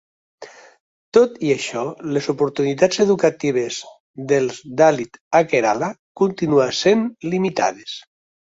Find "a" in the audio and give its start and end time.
5.41-5.45